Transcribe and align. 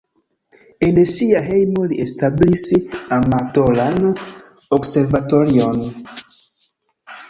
En 0.87 0.95
sia 1.09 1.41
hejmo 1.49 1.83
li 1.91 1.99
establis 2.07 2.65
amatoran 3.19 4.11
observatorion. 4.81 5.91